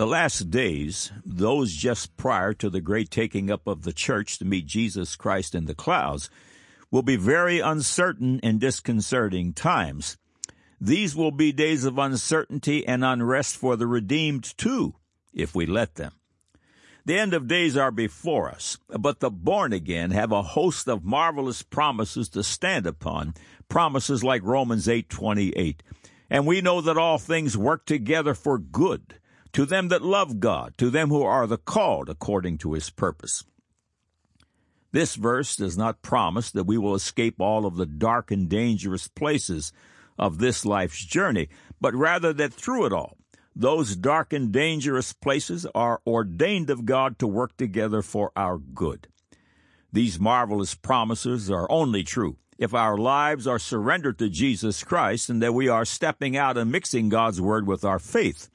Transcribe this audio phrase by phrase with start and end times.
[0.00, 4.46] The last days, those just prior to the great taking up of the church to
[4.46, 6.30] meet Jesus Christ in the clouds,
[6.90, 10.16] will be very uncertain and disconcerting times.
[10.80, 14.94] These will be days of uncertainty and unrest for the redeemed too,
[15.34, 16.12] if we let them.
[17.04, 21.04] The end of days are before us, but the born again have a host of
[21.04, 23.34] marvelous promises to stand upon,
[23.68, 25.82] promises like Romans 8:28.
[26.30, 29.19] And we know that all things work together for good
[29.52, 33.44] to them that love God, to them who are the called according to his purpose.
[34.92, 39.06] This verse does not promise that we will escape all of the dark and dangerous
[39.08, 39.72] places
[40.18, 41.48] of this life's journey,
[41.80, 43.16] but rather that through it all,
[43.54, 49.08] those dark and dangerous places are ordained of God to work together for our good.
[49.92, 55.42] These marvelous promises are only true if our lives are surrendered to Jesus Christ and
[55.42, 58.50] that we are stepping out and mixing God's Word with our faith.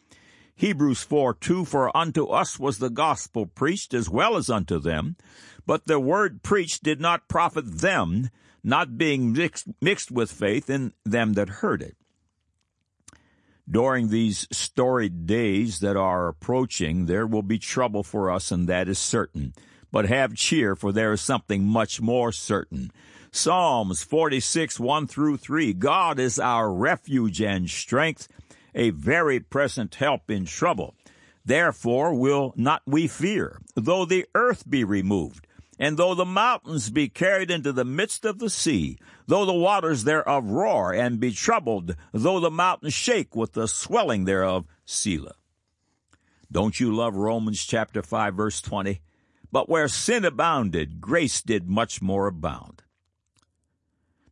[0.56, 5.18] Hebrews 4 2 For unto us was the gospel preached as well as unto them,
[5.66, 8.30] but the word preached did not profit them,
[8.64, 11.98] not being mixed, mixed with faith in them that heard it.
[13.70, 18.88] During these storied days that are approaching, there will be trouble for us, and that
[18.88, 19.54] is certain.
[19.92, 22.92] But have cheer, for there is something much more certain.
[23.32, 25.74] Psalms 46, 1 through 3.
[25.74, 28.28] God is our refuge and strength,
[28.76, 30.94] a very present help in trouble.
[31.44, 35.48] Therefore will not we fear, though the earth be removed,
[35.80, 40.04] and though the mountains be carried into the midst of the sea, though the waters
[40.04, 45.36] thereof roar and be troubled, though the mountains shake with the swelling thereof, Selah.
[46.52, 49.02] Don't you love Romans chapter 5 verse 20?
[49.52, 52.84] But where sin abounded, grace did much more abound.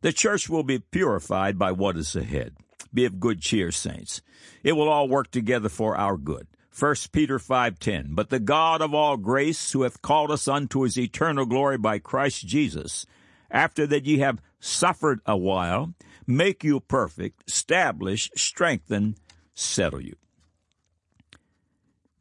[0.00, 2.56] The church will be purified by what is ahead.
[2.94, 4.22] Be of good cheer, saints.
[4.62, 6.46] It will all work together for our good.
[6.70, 10.98] 1 Peter 5:10 But the God of all grace who hath called us unto his
[10.98, 13.06] eternal glory by Christ Jesus
[13.50, 15.94] after that ye have suffered a while
[16.26, 19.16] make you perfect establish strengthen
[19.54, 20.16] settle you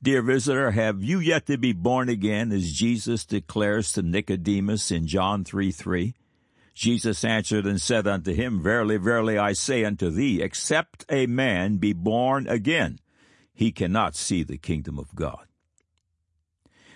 [0.04, 5.08] Dear visitor, have you yet to be born again as Jesus declares to Nicodemus in
[5.08, 6.14] John 3 3?
[6.74, 11.78] Jesus answered and said unto him, Verily, verily, I say unto thee, except a man
[11.78, 13.00] be born again,
[13.54, 15.46] he cannot see the kingdom of God.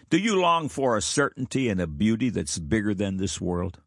[0.09, 3.79] Do you long for a certainty and a beauty that's bigger than this world?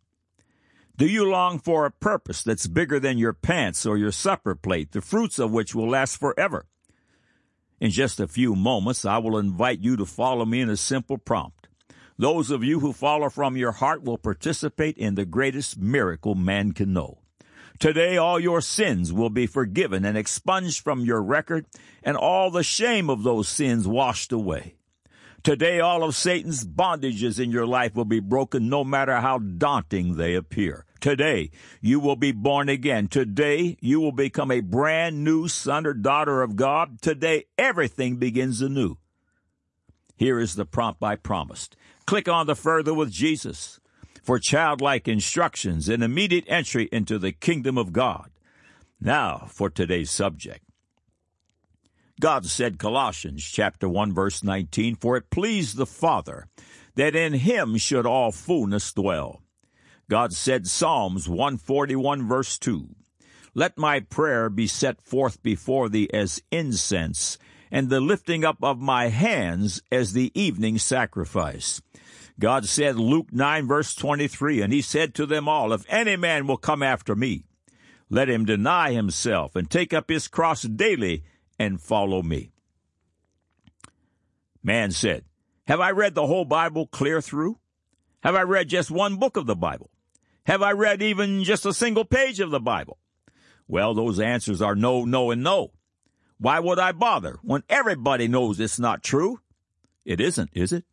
[0.97, 4.93] Do you long for a purpose that's bigger than your pants or your supper plate,
[4.93, 6.67] the fruits of which will last forever?
[7.81, 11.17] In just a few moments, I will invite you to follow me in a simple
[11.17, 11.69] prompt.
[12.21, 16.73] Those of you who follow from your heart will participate in the greatest miracle man
[16.73, 17.21] can know.
[17.79, 21.65] Today all your sins will be forgiven and expunged from your record
[22.03, 24.75] and all the shame of those sins washed away.
[25.43, 30.17] Today all of Satan's bondages in your life will be broken no matter how daunting
[30.17, 30.85] they appear.
[31.01, 31.51] Today
[31.81, 33.09] you will be born again.
[33.09, 37.01] Today you will become a brand new son or daughter of God.
[37.01, 38.99] Today everything begins anew.
[40.21, 41.77] Here is the prompt I promised.
[42.11, 43.79] Click on the Further with Jesus
[44.21, 48.33] for childlike instructions and immediate entry into the kingdom of God.
[49.01, 50.65] Now for today's subject.
[52.21, 56.49] God said Colossians chapter 1 verse 19, for it pleased the Father
[56.97, 59.45] that in him should all fullness dwell.
[60.09, 62.89] God said Psalms 141 verse 2,
[63.55, 67.39] let my prayer be set forth before thee as incense
[67.71, 71.81] and the lifting up of my hands as the evening sacrifice.
[72.41, 76.47] God said, Luke 9 verse 23, and he said to them all, If any man
[76.47, 77.45] will come after me,
[78.09, 81.23] let him deny himself and take up his cross daily
[81.59, 82.51] and follow me.
[84.63, 85.25] Man said,
[85.67, 87.59] Have I read the whole Bible clear through?
[88.23, 89.91] Have I read just one book of the Bible?
[90.45, 92.99] Have I read even just a single page of the Bible?
[93.69, 95.73] Well, those answers are no, no, and no.
[96.39, 99.41] Why would I bother when everybody knows it's not true?
[100.07, 100.85] It isn't, is it?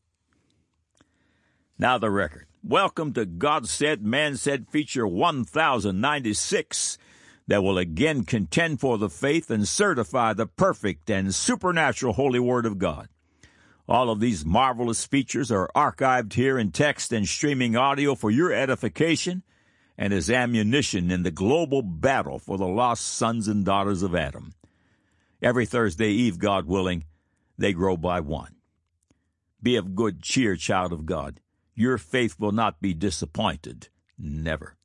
[1.79, 2.47] Now the record.
[2.63, 6.97] Welcome to God Said, Man Said feature 1096
[7.45, 12.65] that will again contend for the faith and certify the perfect and supernatural Holy Word
[12.65, 13.09] of God.
[13.87, 18.51] All of these marvelous features are archived here in text and streaming audio for your
[18.51, 19.43] edification
[19.99, 24.55] and as ammunition in the global battle for the lost sons and daughters of Adam.
[25.43, 27.03] Every Thursday Eve, God willing,
[27.55, 28.55] they grow by one.
[29.61, 31.39] Be of good cheer, child of God
[31.77, 33.89] your faith will not be disappointed.
[34.17, 34.75] Never.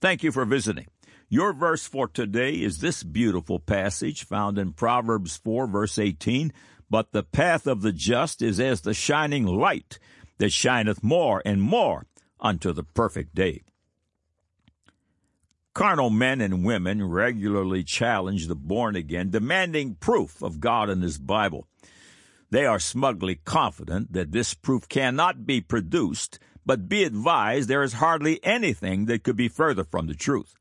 [0.00, 0.88] Thank you for visiting.
[1.30, 6.52] Your verse for today is this beautiful passage found in Proverbs 4, verse 18.
[6.90, 9.98] But the path of the just is as the shining light
[10.36, 12.06] that shineth more and more
[12.38, 13.62] unto the perfect day.
[15.72, 21.16] Carnal men and women regularly challenge the born again, demanding proof of God and His
[21.16, 21.66] Bible.
[22.54, 27.94] They are smugly confident that this proof cannot be produced, but be advised there is
[27.94, 30.54] hardly anything that could be further from the truth.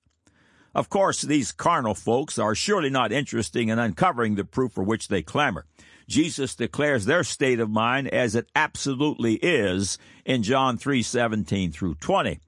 [0.74, 5.08] Of course, these carnal folks are surely not interested in uncovering the proof for which
[5.08, 5.68] they clamor.
[6.08, 12.40] Jesus declares their state of mind as it absolutely is in John 3:17 through 20.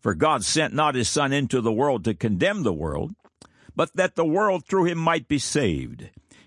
[0.00, 3.14] For God sent not his son into the world to condemn the world,
[3.76, 6.08] but that the world through him might be saved.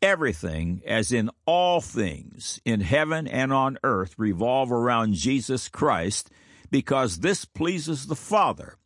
[0.00, 6.30] Everything, as in all things, in heaven and on earth, revolve around Jesus Christ,
[6.70, 8.76] because this pleases the Father.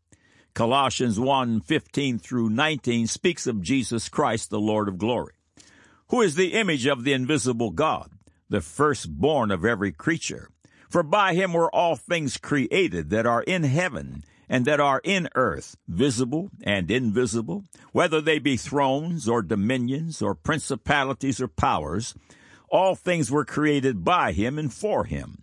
[0.54, 5.34] Colossians 1 15 through 19 speaks of Jesus Christ, the Lord of glory,
[6.08, 8.10] who is the image of the invisible God,
[8.48, 10.48] the firstborn of every creature.
[10.88, 15.28] For by him were all things created that are in heaven and that are in
[15.34, 22.14] earth, visible and invisible, whether they be thrones or dominions or principalities or powers,
[22.68, 25.42] all things were created by him and for him.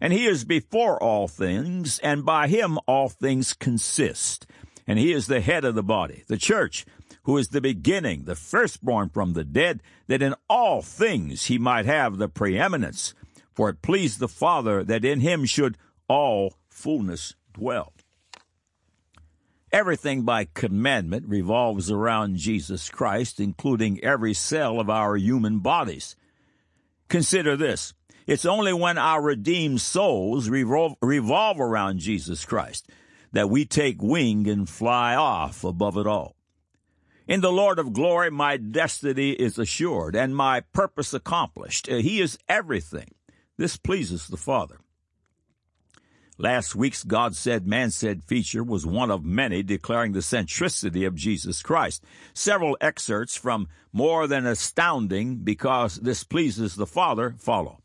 [0.00, 4.46] And he is before all things, and by him all things consist.
[4.86, 6.84] And he is the head of the body, the church,
[7.22, 11.86] who is the beginning, the firstborn from the dead, that in all things he might
[11.86, 13.14] have the preeminence.
[13.54, 15.78] For it pleased the Father that in him should
[16.08, 17.91] all fullness dwell.
[19.72, 26.14] Everything by commandment revolves around Jesus Christ, including every cell of our human bodies.
[27.08, 27.94] Consider this.
[28.26, 32.86] It's only when our redeemed souls revolve, around Jesus Christ
[33.32, 36.36] that we take wing and fly off above it all.
[37.26, 41.86] In the Lord of glory, my destiny is assured and my purpose accomplished.
[41.86, 43.14] He is everything.
[43.56, 44.80] This pleases the Father.
[46.42, 51.14] Last week's God said, man said feature was one of many declaring the centricity of
[51.14, 52.02] Jesus Christ.
[52.34, 57.78] Several excerpts from More Than Astounding Because This Pleases the Father follow.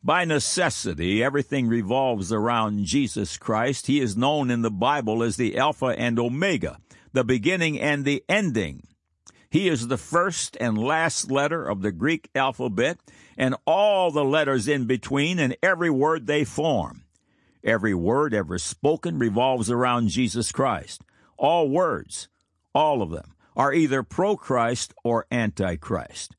[0.00, 3.88] By necessity, everything revolves around Jesus Christ.
[3.88, 6.78] He is known in the Bible as the Alpha and Omega,
[7.12, 8.86] the beginning and the ending.
[9.50, 13.00] He is the first and last letter of the Greek alphabet
[13.36, 17.02] and all the letters in between and every word they form.
[17.68, 21.02] Every word ever spoken revolves around Jesus Christ.
[21.36, 22.28] All words,
[22.74, 26.34] all of them, are either pro Christ or anti Christ.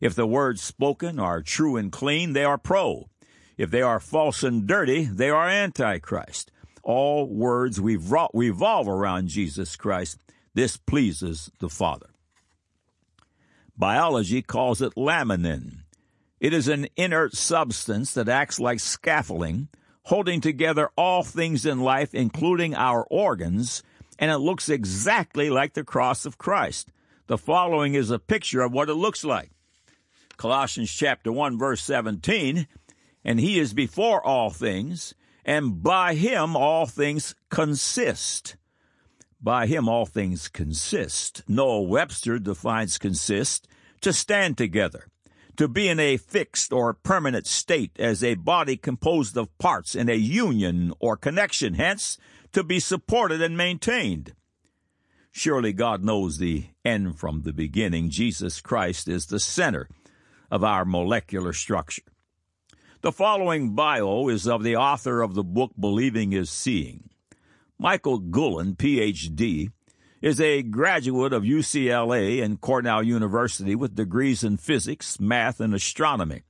[0.00, 3.10] If the words spoken are true and clean, they are pro.
[3.58, 6.50] If they are false and dirty, they are anti Christ.
[6.82, 10.22] All words revolve around Jesus Christ.
[10.54, 12.08] This pleases the Father.
[13.76, 15.80] Biology calls it laminin.
[16.40, 19.68] It is an inert substance that acts like scaffolding,
[20.04, 23.82] holding together all things in life, including our organs,
[24.18, 26.90] and it looks exactly like the cross of Christ.
[27.26, 29.50] The following is a picture of what it looks like.
[30.36, 32.66] Colossians chapter 1 verse 17,
[33.24, 38.56] and he is before all things, and by him all things consist.
[39.40, 41.42] By him all things consist.
[41.48, 43.68] Noah Webster defines consist
[44.00, 45.06] to stand together,
[45.56, 50.08] to be in a fixed or permanent state as a body composed of parts in
[50.08, 52.18] a union or connection, hence,
[52.52, 54.34] to be supported and maintained.
[55.30, 58.10] Surely God knows the end from the beginning.
[58.10, 59.88] Jesus Christ is the center
[60.50, 62.02] of our molecular structure.
[63.00, 67.08] The following bio is of the author of the book Believing is Seeing.
[67.78, 69.70] Michael Guillen, PhD,
[70.22, 76.42] is a graduate of UCLA and Cornell University with degrees in physics, math, and astronomy.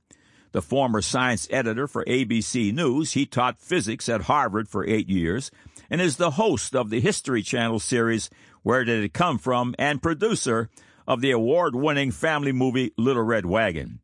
[0.51, 5.49] The former science editor for ABC News, he taught physics at Harvard for eight years
[5.89, 8.29] and is the host of the History Channel series
[8.61, 10.69] Where Did It Come From and producer
[11.07, 14.01] of the award winning family movie Little Red Wagon.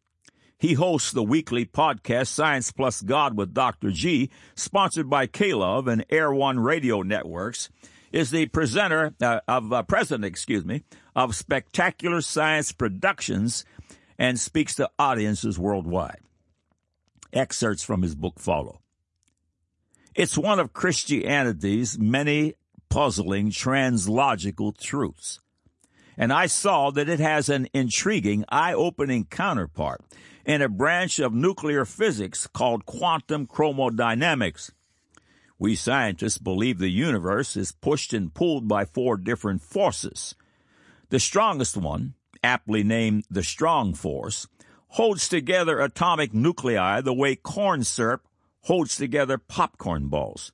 [0.58, 3.92] He hosts the weekly podcast Science Plus God with Dr.
[3.92, 7.70] G, sponsored by K-Love and Air One Radio Networks
[8.12, 10.84] is the presenter uh, of uh, president, excuse me,
[11.16, 13.66] of Spectacular Science Productions,
[14.18, 16.20] and speaks to audiences worldwide.
[17.32, 18.82] Excerpts from his book follow.
[20.16, 22.56] It's one of Christianity's many
[22.90, 25.40] puzzling translogical truths.
[26.18, 30.02] And I saw that it has an intriguing, eye opening counterpart
[30.46, 34.72] in a branch of nuclear physics called quantum chromodynamics.
[35.60, 40.34] We scientists believe the universe is pushed and pulled by four different forces.
[41.10, 44.48] The strongest one, aptly named the strong force,
[44.88, 48.26] holds together atomic nuclei the way corn syrup
[48.62, 50.54] holds together popcorn balls.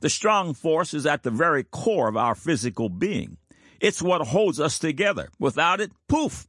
[0.00, 3.36] The strong force is at the very core of our physical being.
[3.80, 5.28] It's what holds us together.
[5.38, 6.48] Without it, poof,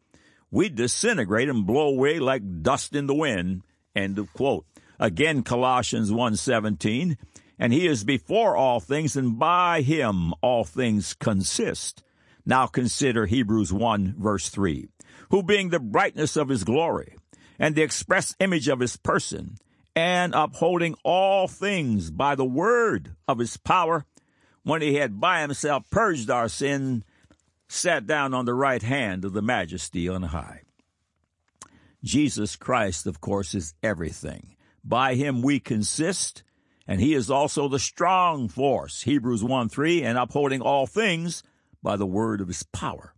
[0.50, 3.62] we disintegrate and blow away like dust in the wind.
[3.96, 4.66] End of quote.
[5.00, 7.18] Again, Colossians 1.17,
[7.60, 12.04] and he is before all things, and by him all things consist.
[12.46, 14.88] Now consider Hebrews 1 verse 3,
[15.30, 17.16] who being the brightness of his glory,
[17.60, 19.58] and the express image of his person,
[19.96, 24.06] and upholding all things by the word of his power,
[24.64, 27.04] when he had by himself purged our sin,
[27.68, 30.62] sat down on the right hand of the majesty on high.
[32.04, 34.56] Jesus Christ, of course, is everything.
[34.84, 36.44] By him we consist,
[36.88, 41.44] and he is also the strong force, Hebrews 1 3, and upholding all things
[41.82, 43.14] by the word of his power.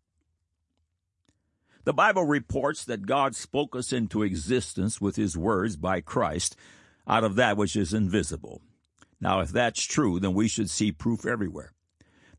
[1.83, 6.55] The Bible reports that God spoke us into existence with his words by Christ
[7.07, 8.61] out of that which is invisible.
[9.21, 11.71] Now, if that's true, then we should see proof everywhere.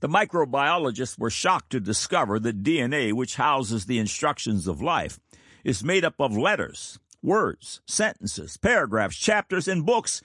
[0.01, 5.19] The microbiologists were shocked to discover that DNA, which houses the instructions of life,
[5.65, 10.23] is made up of letters, words, sentences, paragraphs, chapters, and books,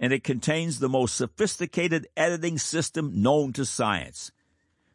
[0.00, 4.32] and it contains the most sophisticated editing system known to science.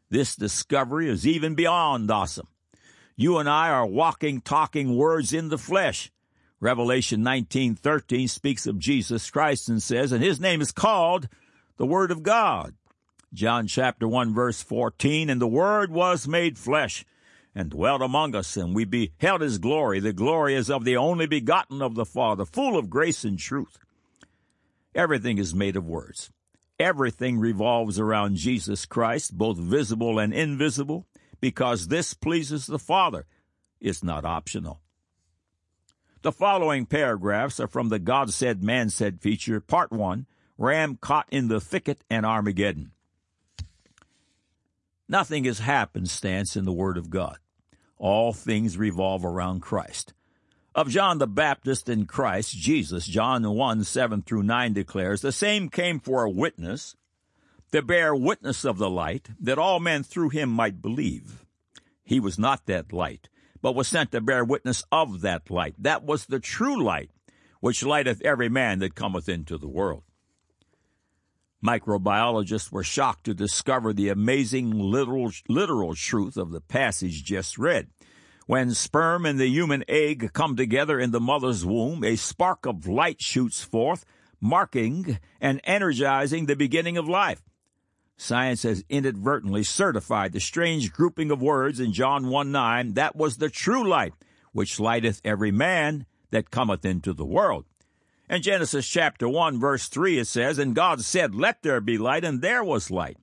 [0.10, 2.48] This discovery is even beyond awesome.
[3.16, 6.12] You and I are walking, talking words in the flesh.
[6.60, 11.30] Revelation 19:13 speaks of Jesus Christ and says, and his name is called
[11.78, 12.74] the Word of God.
[13.32, 17.06] John chapter 1 verse 14, and the Word was made flesh
[17.54, 20.00] and dwelt among us, and we beheld his glory.
[20.00, 23.78] The glory is of the only begotten of the Father, full of grace and truth.
[24.96, 26.32] Everything is made of words.
[26.80, 31.06] Everything revolves around Jesus Christ, both visible and invisible
[31.42, 33.26] because this pleases the Father.
[33.82, 34.80] It's not optional.
[36.22, 40.26] The following paragraphs are from the God Said, Man Said feature, Part 1
[40.58, 42.92] Ram Caught in the Thicket and Armageddon.
[45.08, 47.38] Nothing is happenstance in the Word of God.
[47.98, 50.14] All things revolve around Christ.
[50.76, 55.70] Of John the Baptist in Christ, Jesus, John 1 7 through 9 declares, The same
[55.70, 56.98] came for a witness
[57.72, 61.46] to bear witness of the light, that all men through him might believe.
[62.04, 63.30] He was not that light,
[63.62, 65.76] but was sent to bear witness of that light.
[65.80, 67.10] That was the true light,
[67.62, 70.04] which lighteth every man that cometh into the world.
[71.66, 77.88] Microbiologists were shocked to discover the amazing literal, literal truth of the passage just read.
[78.48, 82.86] When sperm and the human egg come together in the mother's womb, a spark of
[82.86, 84.06] light shoots forth,
[84.40, 87.42] marking and energizing the beginning of life.
[88.18, 93.38] Science has inadvertently certified the strange grouping of words in John 1 9 that was
[93.38, 94.14] the true light,
[94.52, 97.66] which lighteth every man that cometh into the world.
[98.30, 102.24] In Genesis chapter 1, verse 3, it says, And God said, Let there be light,
[102.24, 103.18] and there was light.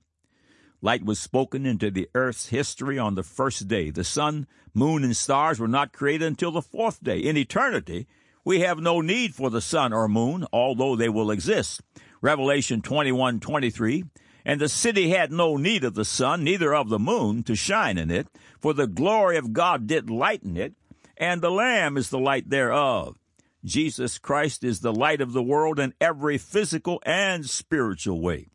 [0.83, 3.89] Light was spoken into the earth's history on the first day.
[3.89, 7.19] The sun, moon, and stars were not created until the fourth day.
[7.19, 8.05] In eternity,
[8.43, 11.79] we have no need for the sun or moon, although they will exist.
[12.21, 14.03] Revelation 21 23
[14.43, 17.97] and the city had no need of the sun, neither of the moon, to shine
[17.97, 18.27] in it,
[18.59, 20.73] for the glory of God did lighten it,
[21.15, 23.17] and the Lamb is the light thereof.
[23.63, 28.49] Jesus Christ is the light of the world in every physical and spiritual way.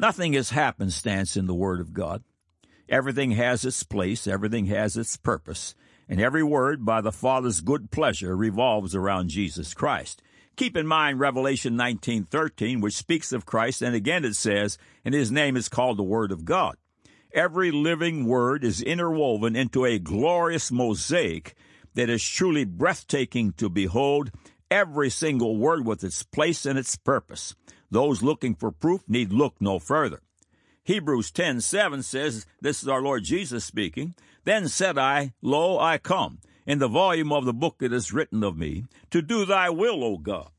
[0.00, 2.24] Nothing is happenstance in the Word of God.
[2.88, 5.74] Everything has its place, everything has its purpose,
[6.08, 10.22] and every word by the Father's good pleasure revolves around Jesus Christ.
[10.56, 15.30] Keep in mind Revelation 19:13 which speaks of Christ and again it says, and his
[15.30, 16.78] name is called the word of God.
[17.34, 21.54] Every living word is interwoven into a glorious mosaic
[21.92, 24.30] that is truly breathtaking to behold,
[24.70, 27.54] every single word with its place and its purpose.
[27.90, 30.20] Those looking for proof need look no further.
[30.84, 36.38] Hebrews 10:7 says, this is our Lord Jesus speaking, then said I, lo I come.
[36.66, 40.04] In the volume of the book it is written of me, to do thy will,
[40.04, 40.50] O God.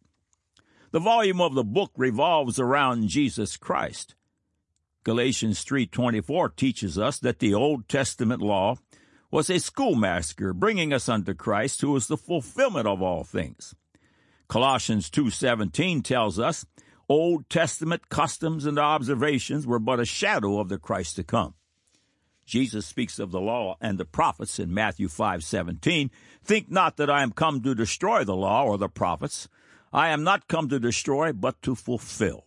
[0.91, 4.15] The volume of the book revolves around Jesus Christ.
[5.03, 8.75] Galatians 3:24 teaches us that the Old Testament law
[9.31, 13.73] was a schoolmaster bringing us unto Christ, who is the fulfillment of all things.
[14.49, 16.65] Colossians 2:17 tells us
[17.11, 21.55] Old Testament customs and observations were but a shadow of the Christ to come.
[22.45, 26.09] Jesus speaks of the law and the prophets in Matthew 5:17.
[26.41, 29.49] Think not that I am come to destroy the law or the prophets.
[29.91, 32.45] I am not come to destroy, but to fulfill.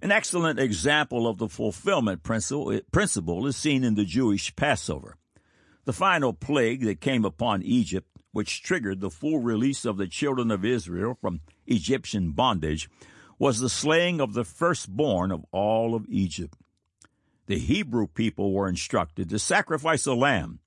[0.00, 5.18] An excellent example of the fulfillment principle is seen in the Jewish Passover.
[5.84, 10.50] The final plague that came upon Egypt, which triggered the full release of the children
[10.50, 12.90] of Israel from Egyptian bondage,
[13.38, 16.58] was the slaying of the firstborn of all of Egypt.
[17.46, 20.58] The Hebrew people were instructed to sacrifice a lamb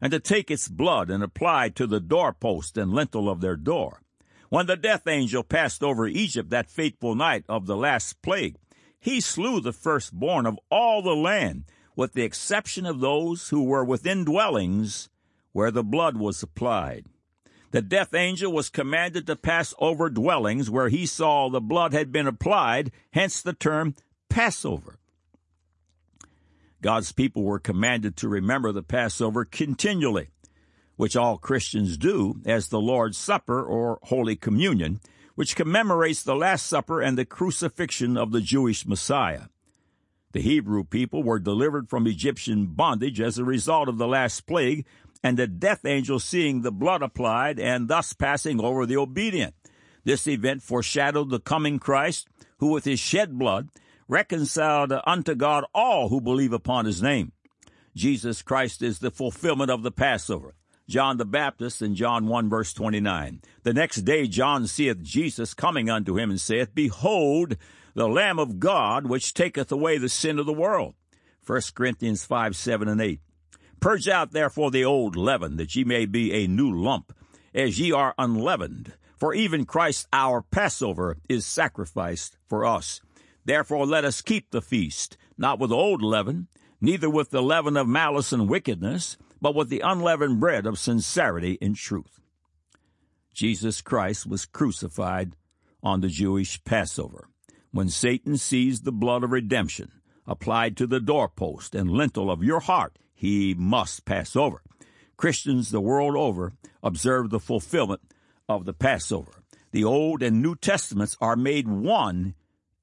[0.00, 3.56] and to take its blood and apply it to the doorpost and lintel of their
[3.56, 4.00] door.
[4.48, 8.56] When the death angel passed over Egypt that fateful night of the last plague,
[9.00, 11.64] he slew the firstborn of all the land,
[11.96, 15.08] with the exception of those who were within dwellings
[15.52, 17.06] where the blood was applied.
[17.70, 22.10] The death angel was commanded to pass over dwellings where he saw the blood had
[22.10, 23.94] been applied, hence the term
[24.30, 24.98] Passover.
[26.80, 30.28] God's people were commanded to remember the Passover continually,
[30.96, 35.00] which all Christians do as the Lord's Supper or Holy Communion,
[35.34, 39.44] which commemorates the Last Supper and the crucifixion of the Jewish Messiah.
[40.32, 44.84] The Hebrew people were delivered from Egyptian bondage as a result of the last plague,
[45.22, 49.54] and the death angel seeing the blood applied and thus passing over the obedient.
[50.04, 53.68] This event foreshadowed the coming Christ, who with his shed blood
[54.08, 57.32] reconciled unto God all who believe upon his name.
[57.94, 60.54] Jesus Christ is the fulfillment of the Passover.
[60.88, 63.42] John the Baptist in John 1 verse 29.
[63.62, 67.56] The next day John seeth Jesus coming unto him and saith, Behold,
[67.94, 70.94] the Lamb of God, which taketh away the sin of the world.
[71.44, 73.20] 1 Corinthians 5, 7 and 8.
[73.80, 77.12] Purge out therefore the old leaven, that ye may be a new lump,
[77.54, 78.94] as ye are unleavened.
[79.16, 83.00] For even Christ our Passover is sacrificed for us.
[83.44, 86.48] Therefore let us keep the feast, not with old leaven,
[86.80, 91.58] neither with the leaven of malice and wickedness, but with the unleavened bread of sincerity
[91.60, 92.20] and truth.
[93.32, 95.36] Jesus Christ was crucified
[95.82, 97.28] on the Jewish Passover.
[97.70, 99.92] When Satan sees the blood of redemption
[100.26, 104.62] applied to the doorpost and lintel of your heart, he must pass over.
[105.16, 106.52] Christians the world over
[106.84, 108.00] observe the fulfillment
[108.48, 109.42] of the Passover.
[109.72, 112.34] The Old and New Testaments are made one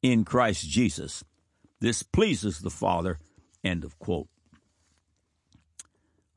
[0.02, 1.24] in Christ Jesus.
[1.80, 3.17] This pleases the Father.
[3.63, 4.28] End of quote.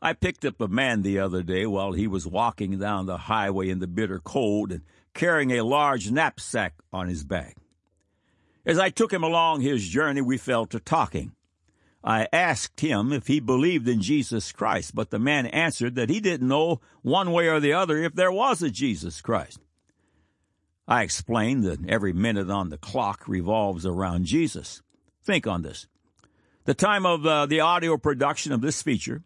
[0.00, 3.68] I picked up a man the other day while he was walking down the highway
[3.68, 4.82] in the bitter cold and
[5.12, 7.56] carrying a large knapsack on his back.
[8.64, 11.32] As I took him along his journey, we fell to talking.
[12.04, 16.20] I asked him if he believed in Jesus Christ, but the man answered that he
[16.20, 19.60] didn't know one way or the other if there was a Jesus Christ.
[20.86, 24.80] I explained that every minute on the clock revolves around Jesus.
[25.22, 25.86] Think on this.
[26.64, 29.22] The time of uh, the audio production of this feature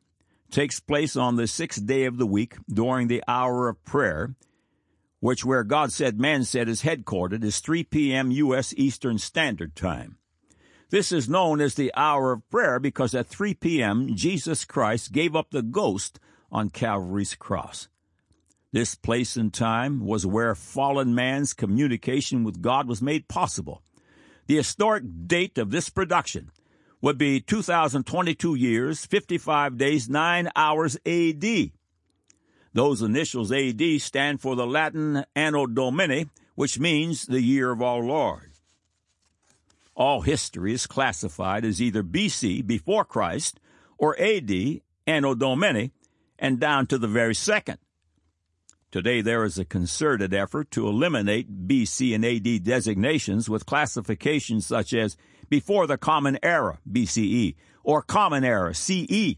[0.51, 4.35] takes place on the sixth day of the week during the hour of prayer,
[5.21, 8.31] which where God said, man said is headquartered, is 3 p.m.
[8.31, 8.75] U.S.
[8.77, 10.19] Eastern Standard Time.
[10.93, 14.15] This is known as the hour of prayer because at 3 p.m.
[14.15, 17.89] Jesus Christ gave up the ghost on Calvary's cross.
[18.73, 23.83] This place and time was where fallen man's communication with God was made possible.
[24.49, 26.51] The historic date of this production
[27.01, 31.71] would be 2022 years, 55 days, 9 hours AD.
[32.75, 38.01] Those initials AD stand for the Latin Anno Domini, which means the year of our
[38.01, 38.52] Lord.
[39.95, 43.61] All history is classified as either BC, before Christ,
[43.99, 44.51] or AD,
[45.07, 45.93] Anno Domini,
[46.39, 47.79] and down to the very second.
[48.91, 54.93] Today, there is a concerted effort to eliminate BC and AD designations with classifications such
[54.93, 55.17] as
[55.49, 59.37] before the Common Era, BCE, or Common Era, CE.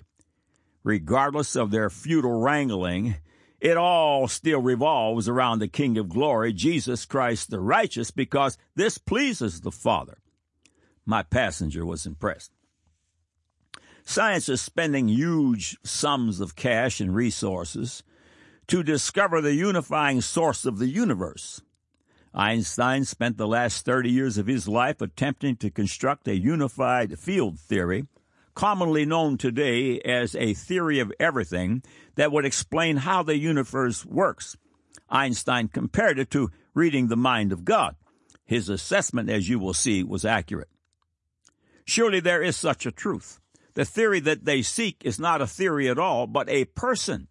[0.83, 3.17] Regardless of their futile wrangling,
[3.61, 8.99] it all still revolves around the King of Glory, Jesus Christ the righteous, because this
[8.99, 10.19] pleases the Father.
[11.07, 12.51] My passenger was impressed.
[14.05, 18.03] Science is spending huge sums of cash and resources
[18.67, 21.63] to discover the unifying source of the universe.
[22.35, 27.59] Einstein spent the last 30 years of his life attempting to construct a unified field
[27.59, 28.07] theory,
[28.55, 31.83] commonly known today as a theory of everything,
[32.17, 34.57] that would explain how the universe works.
[35.09, 37.95] Einstein compared it to reading the mind of God.
[38.45, 40.69] His assessment, as you will see, was accurate.
[41.85, 43.41] Surely there is such a truth.
[43.75, 47.29] The theory that they seek is not a theory at all, but a person.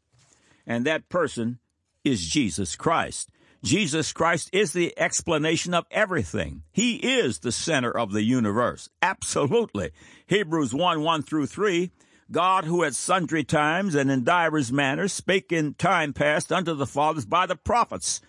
[0.67, 1.59] And that person
[2.03, 3.29] is Jesus Christ.
[3.63, 6.63] Jesus Christ is the explanation of everything.
[6.73, 8.89] He is the center of the universe.
[9.01, 9.91] Absolutely.
[10.27, 11.91] Hebrews 1 1 through 3.
[12.29, 16.87] God, who at sundry times and in divers manners spake in time past unto the
[16.87, 18.21] fathers by the prophets,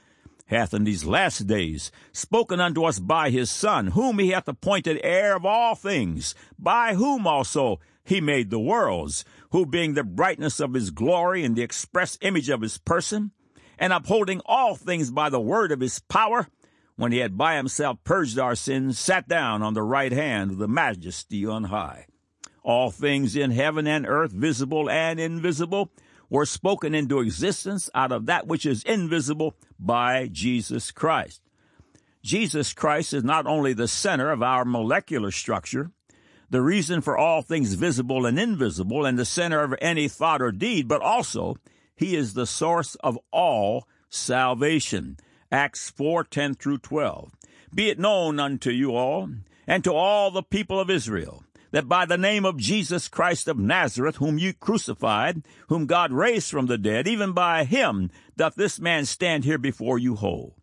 [0.46, 5.00] hath in these last days spoken unto us by his Son, whom he hath appointed
[5.02, 10.60] heir of all things, by whom also he made the worlds, who being the brightness
[10.60, 13.32] of his glory and the express image of his person,
[13.78, 16.48] and upholding all things by the word of his power,
[16.96, 20.58] when he had by himself purged our sins, sat down on the right hand of
[20.58, 22.06] the majesty on high.
[22.62, 25.90] All things in heaven and earth, visible and invisible,
[26.34, 31.40] were spoken into existence out of that which is invisible by Jesus Christ.
[32.24, 35.92] Jesus Christ is not only the center of our molecular structure,
[36.50, 40.50] the reason for all things visible and invisible, and the center of any thought or
[40.50, 41.56] deed, but also
[41.94, 45.16] he is the source of all salvation.
[45.52, 47.30] Acts 4 10 through 12.
[47.72, 49.30] Be it known unto you all,
[49.68, 51.44] and to all the people of Israel,
[51.74, 56.48] that by the name of Jesus Christ of Nazareth, whom you crucified, whom God raised
[56.48, 60.54] from the dead, even by him doth this man stand here before you whole.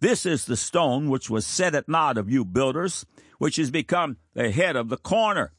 [0.00, 3.06] This is the stone which was set at naught of you builders,
[3.38, 5.54] which is become the head of the corner.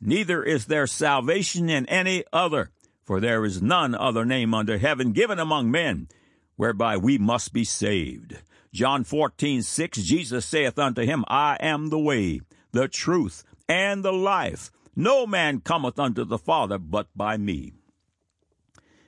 [0.00, 2.70] Neither is there salvation in any other,
[3.02, 6.06] for there is none other name under heaven given among men,
[6.54, 8.38] whereby we must be saved.
[8.72, 10.00] John fourteen six.
[10.00, 14.72] Jesus saith unto him, I am the way, the truth, and the life.
[14.96, 17.72] No man cometh unto the Father but by me.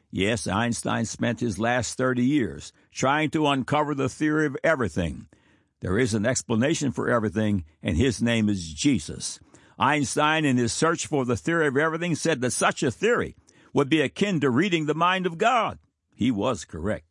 [0.09, 5.27] Yes, Einstein spent his last 30 years trying to uncover the theory of everything.
[5.81, 9.41] There is an explanation for everything, and his name is Jesus.
[9.81, 13.35] Einstein, in his search for the theory of everything, said that such a theory
[13.73, 15.81] would be akin to reading the mind of God.
[16.15, 17.07] He was correct.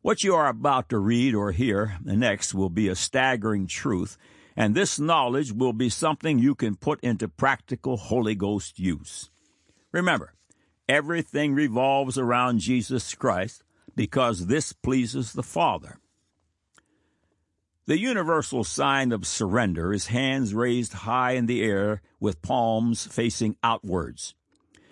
[0.00, 4.16] What you are about to read or hear next will be a staggering truth
[4.56, 9.30] and this knowledge will be something you can put into practical Holy Ghost use.
[9.92, 10.32] Remember,
[10.88, 13.62] everything revolves around Jesus Christ
[13.94, 15.98] because this pleases the Father.
[17.86, 23.56] The universal sign of surrender is hands raised high in the air with palms facing
[23.62, 24.34] outwards.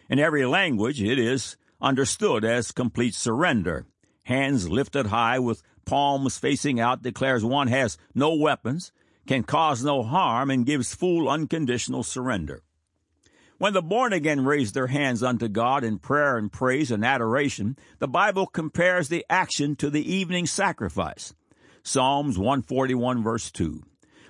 [0.08, 3.86] In every language, it is understood as complete surrender.
[4.24, 8.92] Hands lifted high with palms facing out declares one has no weapons
[9.26, 12.62] can cause no harm and gives full unconditional surrender.
[13.58, 17.78] When the born again raise their hands unto God in prayer and praise and adoration,
[17.98, 21.34] the Bible compares the action to the evening sacrifice.
[21.82, 23.82] Psalms 141 verse 2.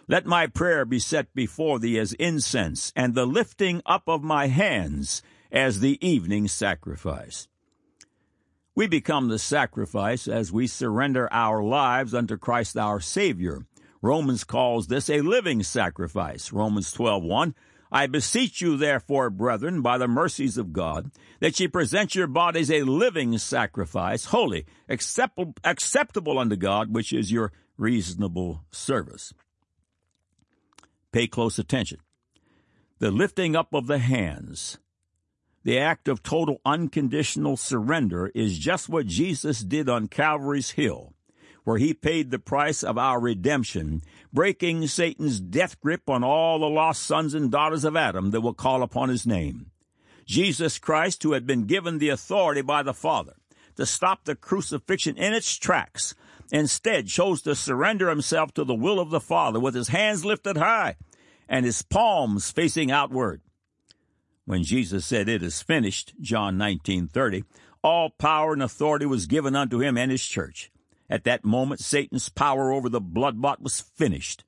[0.06, 4.48] Let my prayer be set before thee as incense, and the lifting up of my
[4.48, 7.48] hands as the evening sacrifice.
[8.74, 13.64] We become the sacrifice as we surrender our lives unto Christ our Savior,
[14.04, 16.52] Romans calls this a living sacrifice.
[16.52, 17.54] Romans 12:1.
[17.90, 22.70] I beseech you therefore, brethren, by the mercies of God, that ye present your bodies
[22.70, 29.32] a living sacrifice, holy, acceptable, acceptable unto God, which is your reasonable service.
[31.10, 32.00] Pay close attention.
[32.98, 34.76] The lifting up of the hands,
[35.62, 41.13] the act of total unconditional surrender, is just what Jesus did on Calvary's Hill
[41.64, 46.66] where he paid the price of our redemption, breaking Satan's death grip on all the
[46.66, 49.70] lost sons and daughters of Adam that will call upon his name.
[50.26, 53.34] Jesus Christ, who had been given the authority by the Father
[53.76, 56.14] to stop the crucifixion in its tracks,
[56.52, 60.56] instead chose to surrender himself to the will of the Father with his hands lifted
[60.56, 60.96] high
[61.48, 63.40] and his palms facing outward.
[64.44, 67.44] When Jesus said, It is finished, John 19 30,
[67.82, 70.70] all power and authority was given unto him and his church.
[71.08, 74.44] At that moment, Satan's power over the bloodbought was finished.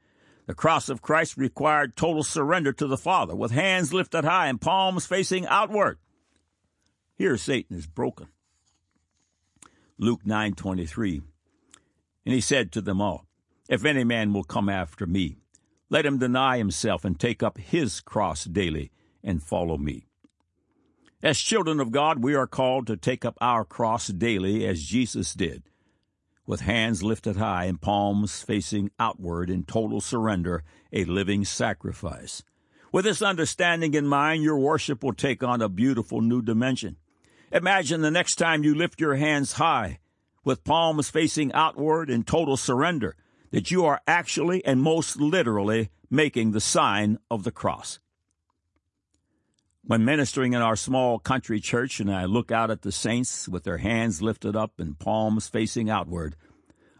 [0.46, 4.60] The cross of Christ required total surrender to the Father, with hands lifted high and
[4.60, 5.98] palms facing outward.
[7.16, 8.28] Here Satan is broken.
[9.98, 11.22] Luke 9:23.
[12.24, 13.26] And he said to them all,
[13.68, 15.38] If any man will come after me,
[15.88, 18.90] let him deny himself and take up his cross daily
[19.22, 20.06] and follow me.
[21.22, 25.34] As children of God, we are called to take up our cross daily as Jesus
[25.34, 25.62] did
[26.46, 32.42] with hands lifted high and palms facing outward in total surrender, a living sacrifice.
[32.92, 36.96] With this understanding in mind, your worship will take on a beautiful new dimension.
[37.52, 39.98] Imagine the next time you lift your hands high,
[40.44, 43.16] with palms facing outward in total surrender,
[43.50, 47.98] that you are actually and most literally making the sign of the cross.
[49.88, 53.62] When ministering in our small country church and I look out at the saints with
[53.62, 56.34] their hands lifted up and palms facing outward,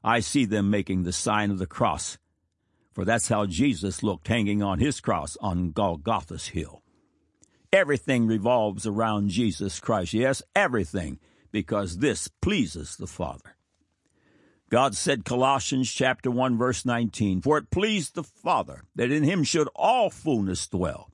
[0.05, 2.17] I see them making the sign of the cross,
[2.95, 6.85] for that's how Jesus looked hanging on his cross on Golgotha's hill.
[7.73, 10.15] Everything revolves around Jesus Christ.
[10.15, 11.19] Yes, everything,
[11.51, 13.57] because this pleases the Father.
[14.71, 19.43] God said Colossians chapter 1 verse 19, for it pleased the Father that in him
[19.43, 21.11] should all fullness dwell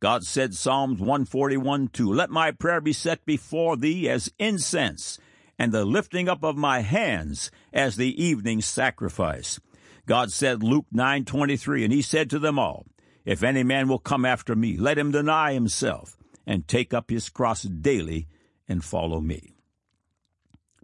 [0.00, 5.18] God said, Psalms 141 2, Let my prayer be set before thee as incense,
[5.58, 9.60] and the lifting up of my hands as the evening sacrifice.
[10.06, 12.86] God said, Luke 9 23, and he said to them all,
[13.26, 17.28] If any man will come after me, let him deny himself, and take up his
[17.28, 18.26] cross daily,
[18.66, 19.54] and follow me.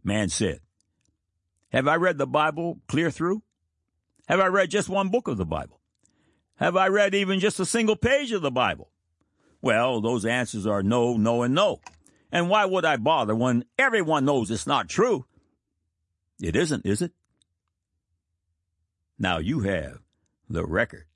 [0.04, 0.60] Man said,
[1.70, 3.42] Have I read the Bible clear through?
[4.28, 5.80] Have I read just one book of the Bible?
[6.56, 8.90] Have I read even just a single page of the Bible?
[9.60, 11.80] Well, those answers are no, no, and no.
[12.30, 15.26] And why would I bother when everyone knows it's not true?
[16.40, 17.12] It isn't, is it?
[19.18, 20.00] Now you have
[20.48, 21.06] the record.